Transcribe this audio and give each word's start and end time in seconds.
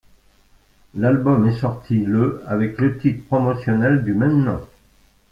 L'album 0.95 1.47
est 1.47 1.59
sorti 1.59 1.99
le 1.99 2.41
avec 2.47 2.81
le 2.81 2.97
titre 2.97 3.23
promotionnel 3.27 4.03
du 4.03 4.15
même 4.15 4.41
nom. 4.43 4.67